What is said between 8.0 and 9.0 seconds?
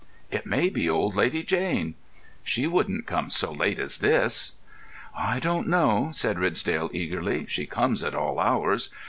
at all hours.